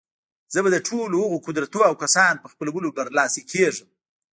[0.53, 3.89] زه به د ټولو هغو قدرتونو او کسانو په خپلولو برلاسي کېږم.